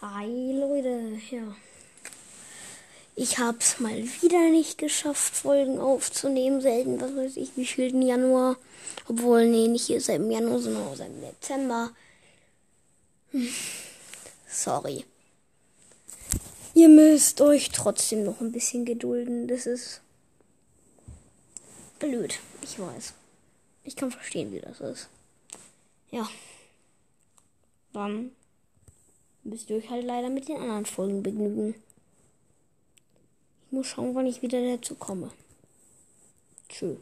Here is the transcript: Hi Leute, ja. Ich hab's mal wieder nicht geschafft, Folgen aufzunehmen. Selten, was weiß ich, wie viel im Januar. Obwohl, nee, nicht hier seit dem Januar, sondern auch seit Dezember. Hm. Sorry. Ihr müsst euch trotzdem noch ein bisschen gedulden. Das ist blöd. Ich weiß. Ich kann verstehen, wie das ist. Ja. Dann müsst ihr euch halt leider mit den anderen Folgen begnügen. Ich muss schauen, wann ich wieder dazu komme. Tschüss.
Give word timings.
Hi 0.00 0.52
Leute, 0.52 1.18
ja. 1.32 1.56
Ich 3.16 3.40
hab's 3.40 3.80
mal 3.80 4.00
wieder 4.22 4.48
nicht 4.50 4.78
geschafft, 4.78 5.34
Folgen 5.34 5.80
aufzunehmen. 5.80 6.60
Selten, 6.60 7.00
was 7.00 7.16
weiß 7.16 7.36
ich, 7.36 7.56
wie 7.56 7.66
viel 7.66 7.92
im 7.92 8.02
Januar. 8.02 8.58
Obwohl, 9.08 9.48
nee, 9.48 9.66
nicht 9.66 9.86
hier 9.86 10.00
seit 10.00 10.20
dem 10.20 10.30
Januar, 10.30 10.60
sondern 10.60 10.86
auch 10.86 10.94
seit 10.94 11.10
Dezember. 11.20 11.90
Hm. 13.32 13.48
Sorry. 14.48 15.04
Ihr 16.74 16.88
müsst 16.88 17.40
euch 17.40 17.70
trotzdem 17.70 18.22
noch 18.22 18.40
ein 18.40 18.52
bisschen 18.52 18.84
gedulden. 18.84 19.48
Das 19.48 19.66
ist 19.66 20.00
blöd. 21.98 22.38
Ich 22.62 22.78
weiß. 22.78 23.14
Ich 23.82 23.96
kann 23.96 24.12
verstehen, 24.12 24.52
wie 24.52 24.60
das 24.60 24.80
ist. 24.80 25.08
Ja. 26.12 26.30
Dann 27.92 28.30
müsst 29.48 29.70
ihr 29.70 29.76
euch 29.76 29.90
halt 29.90 30.04
leider 30.04 30.28
mit 30.28 30.48
den 30.48 30.56
anderen 30.56 30.86
Folgen 30.86 31.22
begnügen. 31.22 31.74
Ich 33.66 33.72
muss 33.72 33.86
schauen, 33.86 34.14
wann 34.14 34.26
ich 34.26 34.42
wieder 34.42 34.60
dazu 34.76 34.94
komme. 34.94 35.30
Tschüss. 36.68 36.98